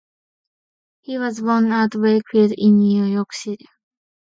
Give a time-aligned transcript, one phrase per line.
[1.01, 3.57] He was born at Wakefield in Yorkshire.